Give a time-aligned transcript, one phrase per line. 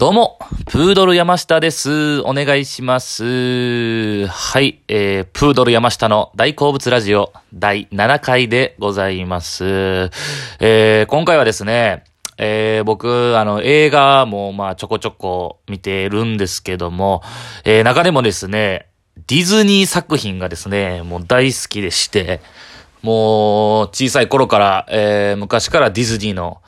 [0.00, 2.20] どうも、プードル山下です。
[2.20, 4.26] お願いします。
[4.28, 10.10] はい、えー、プードル山下の大好物ラジオ第7回でございます。
[10.58, 12.04] えー、今回はですね、
[12.38, 17.22] えー、僕、あの、映画も、まあ、ちょこちょこ見てるんですけども、
[17.66, 18.88] えー、中でもですね、
[19.26, 22.40] ディズニー作品がですね、もう大好きでして、
[23.02, 26.62] もう、小さい頃から、えー、昔からディズニーの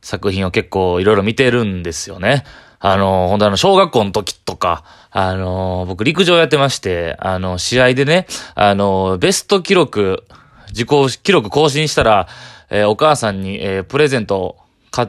[0.00, 2.44] 作品を結構いろいろ見てるんですよね。
[2.80, 10.24] あの、本当あの、小学校の時とか、あの、僕陸上やってまして、あの、試合でね、あの、ベスト記録、
[10.68, 12.28] 自己記録更新したら、
[12.70, 14.56] えー、お母さんに、えー、プレゼントを
[14.90, 15.08] 買っ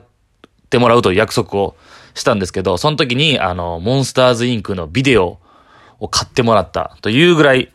[0.70, 1.76] てもらうという約束を
[2.16, 5.40] したんですけど、その時に、あの、モンスターズインクのビデオ
[6.00, 7.72] を買ってもらったというぐらい、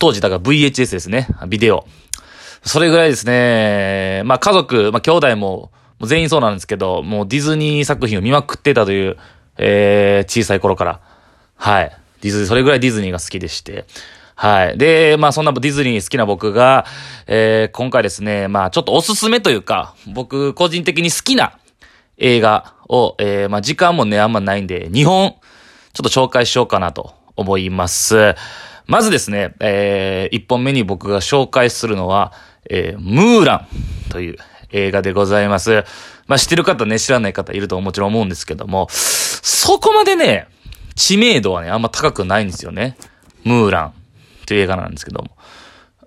[0.00, 1.86] 当時だから VHS ですね、ビデオ。
[2.62, 5.70] それぐらいですね、まあ家族、まあ兄弟も、
[6.00, 9.16] 全員そうなんですけど、もうディズニー作品を見まくってたという、
[9.58, 11.00] えー、小さい頃から。
[11.56, 11.96] はい。
[12.20, 13.84] ディズニー、それぐらいディズニーが好きでして。
[14.34, 14.78] はい。
[14.78, 16.84] で、まあそんなディズニー好きな僕が、
[17.26, 21.56] えー、今回ですね、まあちょっとおすすめというか、僕個人的に好きな
[22.18, 25.36] 映画を、えー、まあ時間もね、あんまないんで、2本、
[25.92, 28.34] ちょっと紹介しようかなと思います。
[28.86, 32.32] まずですね、えー、1本目に僕が紹介するのは、
[32.68, 33.66] えー、ムーラ
[34.08, 34.36] ンという
[34.70, 35.84] 映画でございます。
[36.26, 40.48] まあ、知ってる方ね、知らない方いるともちろん思うんですけども、そこまでね、
[40.94, 42.96] 知名度はね、あんま高くないんですよね。
[43.44, 43.94] ムーラン
[44.46, 45.30] という映画なんですけども。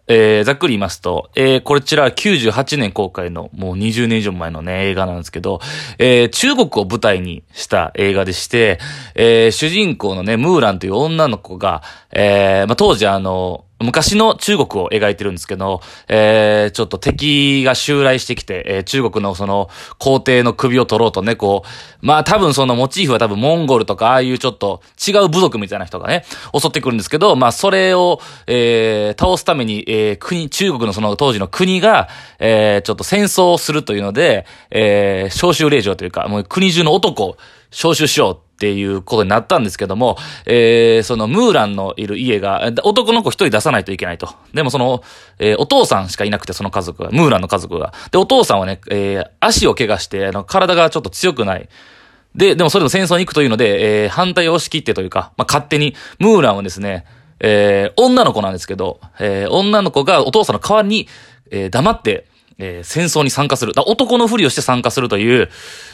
[0.09, 5.59] えー、ざっくり言いますと、えー、こちらは98年公開のもう20年以上前のね、映画なんですけど、
[5.99, 8.79] えー、中国を舞台にした映画でして、
[9.15, 19.69] えー、主人公のね、ムーランという女の子が、えー、まあ、当時あの、昔の中国を描いてるんですけど、えー、ちょっと敵が襲来してきて、えー、中国のその
[20.00, 21.63] 皇帝の首を取ろうとね、こ
[22.02, 26.25] う、まあ多分そのモチーフは多分モンゴルとかああいうちょっと違う部族みたいな人がね、
[26.59, 32.07] 襲ってくるんですけど、まあそれを、えー、倒すために、えー、国、中国のその当時の国が、
[32.39, 37.38] えー、ちょっと戦争をするというので、えー、召集令状というか、もう国中の男を
[37.69, 44.29] 招集しようっていうことになったんですけども、えー、そのムーランのいる家が、男の子一人出さないといけないと。
[44.51, 45.03] でもその、
[45.38, 47.94] えー、お父さんしかいなくて、その家族が、ムーランの家族が。
[48.12, 51.69] で、お父さんはね、えー、足を怪我して、あの、体がちょっと強くない。
[52.34, 57.06] で、でもそれの戦争に行くというので、えー、反対を押し切ってというか、まあ、勝手に、ムーランはですね、
[57.39, 61.07] えー、女の子なんですけど、えー、女の子がお父さんの代わりに、
[61.51, 62.25] えー、黙って、
[62.59, 63.73] えー、戦争に参加する。
[63.75, 65.50] 男のふりをして参加するという、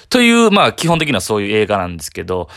[0.10, 2.50] という、まあ、基本的にはそういう映画なんですけど、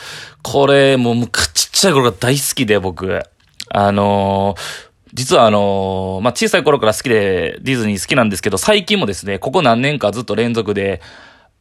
[0.43, 3.22] これ、もう、ちっちゃい頃が大好きで、僕。
[3.69, 11.00] あのー、実はあのー、まあ、小さい頃から好きで、ディズニー好きなんですけど、最近もですね、ここ何年かずっと連続で、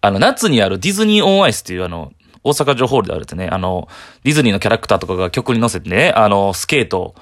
[0.02, 2.12] あの、夏にあるディズニーオンアイスっていうあの、
[2.44, 3.88] 大阪城ホールであるってね、あの、
[4.24, 7.16] ディズニーのキャラクターとかが曲に乗せてね、あの、スケート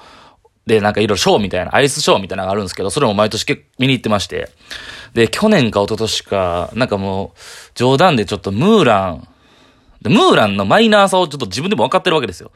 [0.66, 3.46] で、なんかいろいろショーみたいな、アイスショーみたいなのがあるんですけど、それも毎年
[3.78, 4.50] 見に行ってまして。
[5.14, 7.38] で、去年か一昨年か、なんかもう、
[7.74, 9.28] 冗談でちょっとムーラン、
[10.02, 12.50] で、ムーランのマイナーさをちょっと自分でも分かってるわけですよ。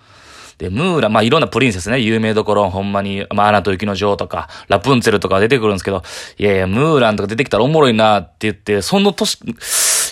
[0.59, 6.03] で、ムーラン、まあいろんなプリンセスね、有名どころ、ほんまに、まあアナと雪の女王とか、ラプンツェルとか出てくるんですけど、
[6.37, 9.39] いやいや、ムーランとか出てきたらおもろいなって言って、その年、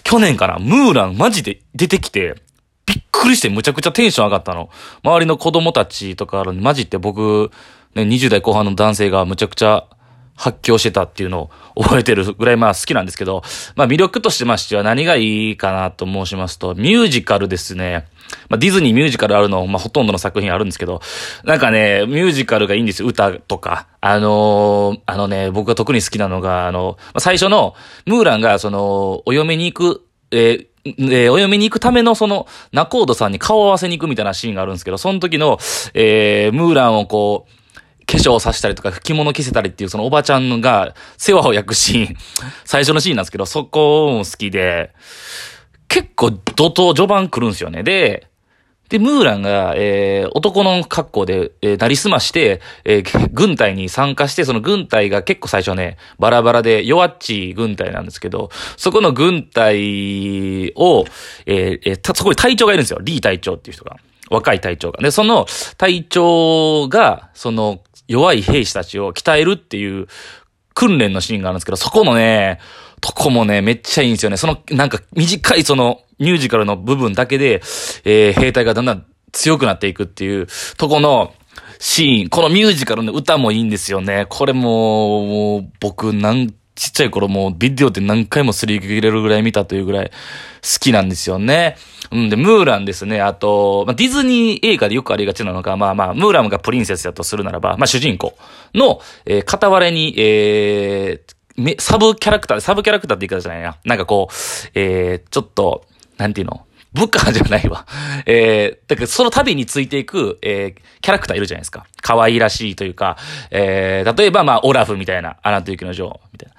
[0.04, 2.36] 去年かな、ムーランマジで出てきて、
[2.86, 4.70] びっくりしてむちゃくちゃテンション上がったの。
[5.02, 7.50] 周りの子供たちとか、マジって僕、
[7.96, 9.88] ね、20代後半の男性がむちゃくちゃ
[10.36, 13.42] 発狂してたっていうのを覚えてるぐらいまあ好きなんですけど、
[13.74, 18.06] まあ魅力としてましては何がいいかなと申しますと、ミュージカルですね。
[18.48, 21.00] まあディズニーミュージカルあるの、まあほとんどの作品あるんですけど、
[21.44, 23.08] なんかね、ミュージカルがいいんですよ。
[23.08, 23.88] 歌とか。
[24.00, 27.74] あのー、あのね、僕が特に好きなのが、あの、まあ、最初の、
[28.04, 30.66] ムーランがその、お嫁に行く、えー
[31.10, 35.58] え、お嫁に行くためのその、ナコードさんに顔を合わせに行くみたいなシーンがあるんですけど、その時の、
[35.94, 37.55] えー、ムーランをこう、
[38.06, 42.16] 化粧をさせたりとか、着物着せたりっていう、そのおばちゃんが世話を焼くシーン、
[42.64, 44.92] 最初のシーンなんですけど、そこも好きで、
[45.88, 47.82] 結構怒涛序盤来るんですよね。
[47.82, 48.28] で、
[48.88, 61.04] で、ムーランが、えー、男の格好で、えー、なりすまして、えー、軍隊に参加して、その軍隊が結構最初ね、バラバラで弱っちい軍隊なんですけど、そこの軍隊を、
[61.46, 63.00] えー、えー、そこに隊長がいるんですよ。
[63.02, 63.96] リー隊長っていう人が。
[64.30, 65.00] 若い隊長が。
[65.00, 65.46] で、その
[65.78, 70.06] 隊長が、その弱い兵士たちを鍛えるっていう
[70.74, 72.60] 訓練のシーンがあるんですけど、そこのね、
[73.00, 74.36] とこもね、めっちゃいいんですよね。
[74.36, 77.62] その、なんか短いそのミュージカルの部分だけで、
[78.04, 81.34] えー、兵隊がだんだん強くなっていくっていうとこの
[81.78, 84.26] シーン、このミュージカルの歌もいいんですよね。
[84.28, 91.76] これも、もう僕なんちっちゃい頃もうビデオって何回もすり切れるぐらい見たというぐらい好きなんですよね。
[92.10, 93.20] うん、で、ムーランですね。
[93.20, 98.36] あと、まあ、ディズニー映画でよくありがちなのが、まあまあ、ムーランがプリンセスだとするならば、まあ主人公
[98.74, 103.78] の、えー、片割れに、えー、サブキャラクター、サブキャラクターって言い方じゃないな。
[103.84, 104.34] なんかこう、
[104.74, 105.84] えー、ちょっと、
[106.18, 106.66] なんていうの？
[106.96, 107.86] 部下じゃないわ。
[108.24, 111.86] えー、だからその旅についていく、えー、キャラクターいるじゃないですか。
[112.00, 113.18] 可愛らしいというか、
[113.50, 116.55] えー、例えばまあ、オラフみたいな、アナと雪の女王みたいな。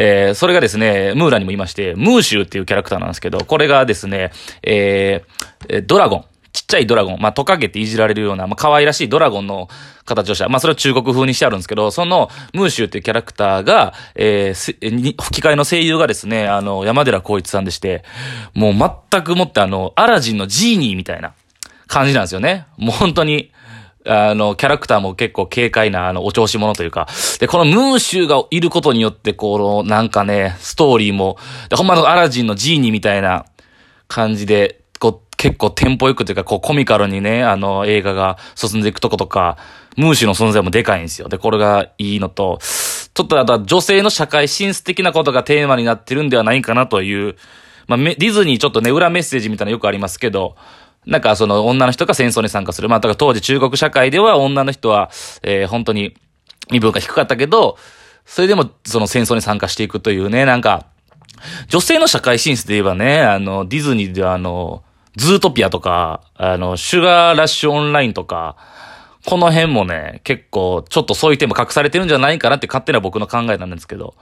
[0.00, 4.30] えー、それがですね、ムーラにもいまして、ムーシューっていうキャラクターなんですけど、これがですね、
[4.62, 6.24] えー、ドラゴン。
[6.52, 9.68] ちっちゃいドラゴン、まあ、トカゲっていじられるような、まあ、可愛らしいドラゴンの
[10.06, 10.48] 形をした。
[10.48, 18.02] まあ、それは中国風にしてあるんですけど、その、ムーシューっていうキャラクターが、えー、吹き替えの声優がですね、あの、山寺孝一さんでして、
[18.54, 18.74] もう
[19.10, 21.34] 全くもってあの、アラジンのジーニーみたいな
[21.86, 22.66] 感じなんですよね。
[22.76, 23.52] もう本当に、
[24.08, 27.06] あの、キャラクターも結構軽快な、あの、お調子者というか。
[27.40, 31.36] で、このムーシュがいることによって、この、なんかね、ストーリーも、
[31.68, 33.44] で、ほんまのアラジンのジーニーみたいな
[34.08, 39.58] 感じで、こう、結構テンポよくというか、こう、コミカルにね、あの、映画が進んでいくとことか、
[39.96, 41.28] ムーシュの存在もでかいんですよ。
[41.28, 42.58] で、これがいいのと、
[43.14, 47.36] ちょっとあとは女性の社会進出的なことがテーマになってるんではないかなという、
[47.88, 50.56] まあ、ディズニーちょっとね、裏メッセージみたいなのよくありますけど、
[51.08, 52.88] なんかその女の人が戦争に参加する。
[52.88, 55.10] まあ、だから当時中国社会では女の人は、
[55.42, 56.14] えー、本当に
[56.70, 57.78] 身分が低かったけど、
[58.26, 60.86] それでもその戦争に参加していくというね、なんか、
[61.68, 64.82] 女性の社会進出で言えばね、あの、ディズニーではあの、
[65.16, 68.56] ズートピアとか、あの、シュガーラッシュオンラインとか、
[69.24, 74.14] この辺もね、結構、ちょっとそういうテーマ隠されてるんじゃないかなって勝手な僕の考えなんですけど、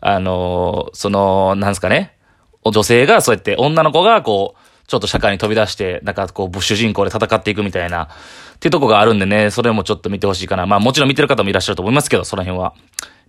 [0.00, 2.16] あの、その、なんですかね、
[2.64, 10.66] 女性がそうやって女の子がこう、ちょっと社会に飛び出して、なんかこう、主人公で戦っていくみたいな、っていうとこがあるんでね、それもちょっと見てほしいかな。
[10.66, 12.74] まあもちろん見てる方もいらっしゃると思いますけど、その辺は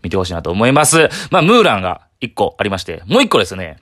[0.01, 1.09] 見てほしいなと思います。
[1.31, 3.77] まあ、ムーランが一個ありまして、もう一個ですね、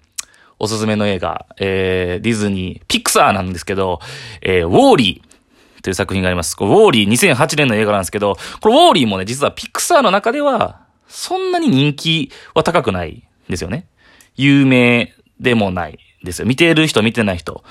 [0.60, 4.00] おすすめの映画、えー、ディズニー、ピクサーなんですけど、
[4.42, 6.58] えー、ウォーリーという作品があります。
[6.60, 13.88] ウォーリー2008年の映画なんですけど、これウォーリーもね、実はピクサーの中では、そんなに人気は高くないんですよね。
[14.36, 16.46] 有名でもないですよ。
[16.46, 17.64] 見てる人、見てない人。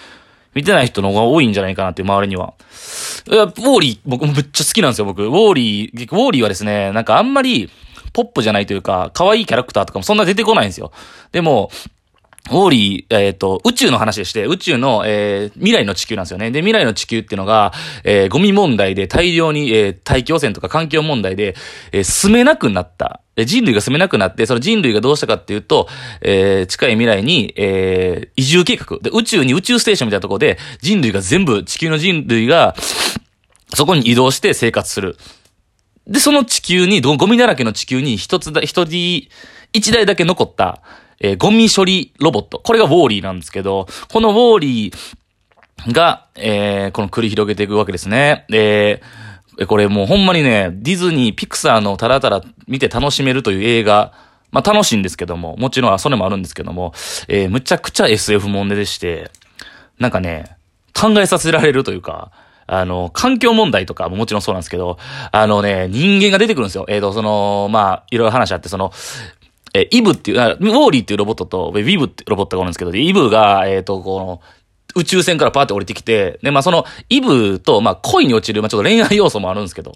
[0.55, 2.55] 見てない人の方が多いんじゃないかなっていう周りには。
[3.27, 5.23] ウォーリー、僕もめっちゃ好きなんですよ、僕。
[5.23, 7.71] ウォーリー、ウォーリーはですね、なんかあんまり、
[8.13, 10.93] ポップじゃないというか、可愛いキャラクターとかもそんな出てこないんですよ。
[11.33, 11.71] でも、
[12.49, 16.51] ウォーリー、えっ、ー、と、宇宙の話でして、宇宙の、えー、未来の地球なんですよね。
[16.51, 17.73] で、未来の地球っていうのが、
[18.05, 21.57] えー、ゴミ問題で大量に、えー、大気汚染とか環境問題で、
[21.93, 23.21] えー、住めなくなった。
[23.45, 25.89] 人類が住めなくなって、その人類がどうしたかっていうと、
[26.23, 28.99] えー、近い未来に、えー、移住計画。
[28.99, 32.75] で、宇宙に宇宙ステーションみたいなところで、人類が全部、地球の人類が、
[33.75, 35.19] そこに移動して生活する。
[36.07, 39.29] で、その地球に、ゴミだらけの地球に一つだ、一人、
[39.73, 40.81] 一台だけ残った、
[41.21, 42.59] えー、ゴミ処理ロボット。
[42.59, 48.45] これがウォーリーなんですけど、このウォーリーが、えー、この繰り広げていくわけですね。
[48.49, 49.03] で、
[49.67, 54.13] これもうほんまにね、ディズニー、ピクサーのたらたら見て楽しめるという映画、
[54.51, 56.93] まあ楽しいんですけども、もちろんそれもあるんですけども、
[57.29, 59.31] えー、むちゃくちゃ SF もんででして、
[59.99, 60.57] なんかね、
[60.95, 62.31] 考えさせられるというか、
[62.67, 64.99] あの、環境問題とかももちろんそうなんですけど、
[65.31, 66.85] あのね、人間が出てくるんですよ。
[66.89, 68.93] えっ、ー、と、その、まあ、いろいろ話あって、その、
[69.81, 74.41] えイブっていう、ウォーリーっていうロボットと、ウィブってロボットがおるんですけど、イブが、えっ、ー、と、この、
[74.95, 79.93] 宇宙船からパーって降りてきて、で、まあその、イブと、まあ恋に落ちる、まあちょっと恋愛要素もあるんですけど、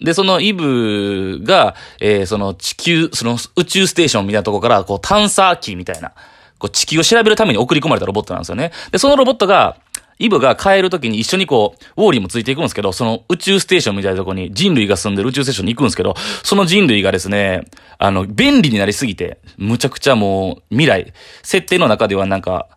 [0.00, 6.12] で、そのイブが、えー、その地球、その宇宙ステーションみたいなとこから、こう探査機みたいな、
[6.58, 8.72] こう地球を調べるために送り込まれたロボットなんですよね。
[8.92, 9.76] で、そのロボットが、
[10.18, 17.64] イブが帰るときに一緒にこう、ウォーリーもついていくんですけど、その宇宙ステーションみたいなとこに人類が住んでる宇宙ステーションに行くんですけど、その人類がですね、
[17.98, 22.68] あの、便利になりすぎて、むちゃくちゃもう、未来、設定の中ではなんか、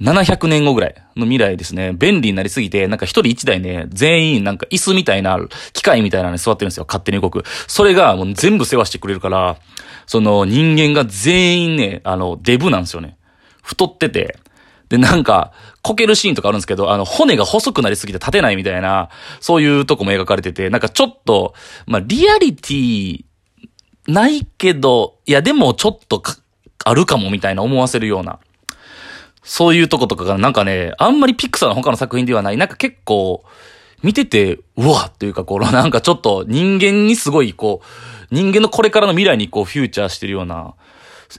[0.00, 5.38] 700年後ぐらいの未来ですね、便利になりすぎて、なんか一人一台ね、全員なんか椅子みたいな、
[5.72, 6.86] 機械みたいなのに座ってるんですよ。
[6.88, 7.44] 勝手に動く。
[7.68, 9.58] それがもう全部世話してくれるから、
[10.06, 13.16] その人間が全員ね、あの、デブなんですよね。
[13.62, 14.38] 太ってて、
[14.92, 19.08] で、なんか、こけるシーンとかあるんですけど、あの、骨が細くなりすぎて立てないみたいな、
[19.40, 21.54] そういうとこも描かれてて、なんかちょっと、
[21.86, 23.24] まあ、リアリティ、
[24.06, 26.36] ないけど、いや、でもちょっとか
[26.84, 28.38] あるかもみたいな思わせるような、
[29.42, 33.44] そういうとことかがなんかね、あんまりピクサーの他の作品ではない、なんか結構、
[34.02, 40.74] 見てて、うわっていうか、このなんかちょっと人間にすごいこう、人間のこれからの未来にこうフューチャーしてるような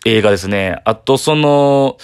[0.05, 0.81] 映画ですね。
[0.85, 1.97] あとその、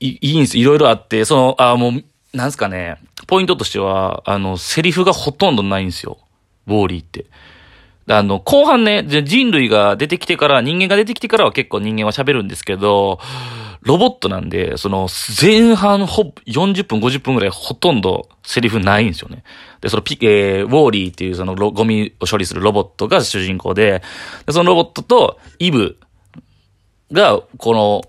[0.00, 0.58] いいんです。
[0.58, 2.04] いろいろあって、その、あ、もう、
[2.36, 6.18] なんすかね、ポイントとしては、あの、セリフがほとんどないんですよ。
[6.66, 7.26] ウォーリーって。
[8.08, 13.18] あの、後半ね、人類が出てきてから、人間が出てきてからは結構人間は喋るんですけど、
[13.82, 15.08] ロボットなんで、その、
[15.40, 19.44] 前半ほ、40分、50分ぐらいほとんどセリフないんですよね。
[19.80, 24.02] で、そのピ、えー、ウォーリーっていうそのゴミを処理するロボットが主人公で、
[24.46, 25.98] でそのロボットとイブ
[27.12, 28.02] が、この、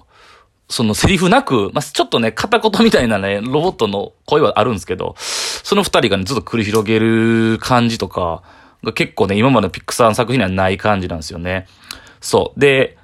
[0.70, 8.44] そのセリフなく、まあ、ちょっとね、片言みたいなね、ロボットの声はあるんですけど、その二人がね、ずっと繰り広げる感じとか、
[8.84, 11.68] が結構ね、今までのピックサーの作品にはない感じなんですよね。
[12.22, 12.60] そう。
[12.60, 12.98] で、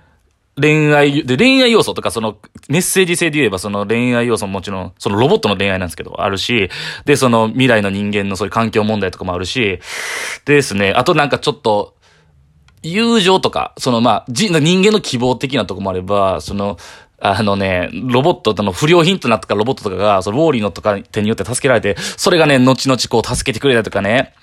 [0.60, 2.38] 恋愛、で、恋愛要素とか、その、
[2.70, 6.70] メッセージ性で言えば、その恋愛要素ももちろん、そのロボットの恋愛なんですけど、あるし、
[7.04, 9.80] で、その未来の人間のそういう環境問題とかもあるし、
[10.46, 11.95] でですね、あとなんかちょっと、
[12.92, 16.78] 友情とか、そのまあ、人間の希望的なとこもあれば、その、
[17.20, 24.34] あのね、ロボットとの不良品となったロボットとかが、そのウォーリーのとか手によって助けられて、それがね、後々こう助けてくれたとかね、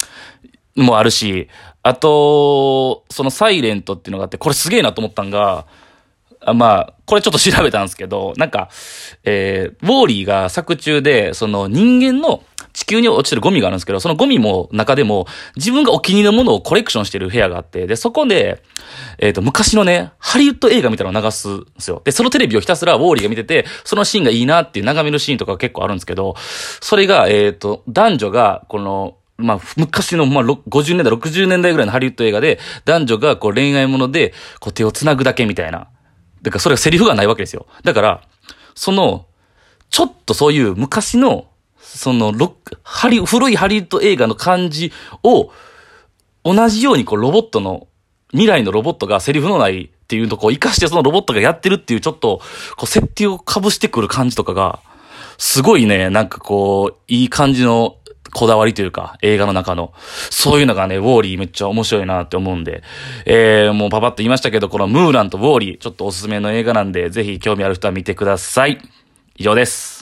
[0.74, 1.48] もあるし、
[1.82, 5.66] あと、そのサイレントっていうのがあって、これすげえなと思ったんが、
[6.54, 8.68] まあ、これちょっと調べたんですけど、なんか、
[9.24, 18.62] えー、ウォーリーが作中で、その人間の地球に落ちてるゴミがあるんですけど、そのゴミも中でも自分がお気に入りのものをコレクションしてる部屋があって、で、そこで、
[19.18, 22.02] えっ、ー、と、昔のね、ハリウッド映画みたいなのを流すんですよ。
[22.04, 26.34] で、そのテレビをひたすらウォーリーが見てて、そのシーンがいいなっていう眺めるシーンとか結構あるんですけど、
[26.80, 35.88] それが、えっ、ー、と、男女が、この、まあ、昔の、まあ、50年代、60年代ぐらいのハリウッド映画で、男女がこう恋愛もので、こう手を繋ぐだけみたいな。
[36.42, 37.66] だからそれがセリフがないわけですよ。
[37.84, 38.22] だから、
[38.74, 39.26] その、
[39.90, 41.46] ちょっとそういう昔の、
[41.80, 45.50] その、ロック、ハリ、古いハリウッド映画の感じを、
[46.44, 47.86] 同じようにこうロボットの、
[48.30, 52.40] 未来のロボットがセリフのないっていうとこを活かしてそのロボットがやってるっていうちょっと、
[52.76, 54.80] こう設定を被してくる感じとかが、
[55.38, 57.96] すごいね、なんかこう、いい感じの
[58.34, 59.92] こだわりというか、映画の中の、
[60.30, 62.82] そういうのがね、ウォーリーめっちゃ面白いなって思うんで、
[63.26, 68.80] えー、もうパパッと言いましたけど、このムーランとウォーリー、ちょっとおすすめの映画なんで、ぜひ興味ある人は見てください。
[69.36, 70.01] 以上です。